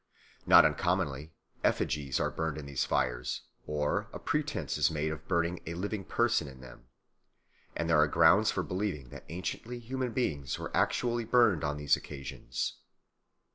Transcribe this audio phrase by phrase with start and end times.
[0.47, 1.31] Not uncommonly
[1.63, 6.05] effigies are burned in these fires, or a pretence is made of burning a living
[6.05, 6.87] person in them;
[7.77, 11.95] and there are grounds for believing that anciently human beings were actually burned on these
[11.95, 12.77] occasions.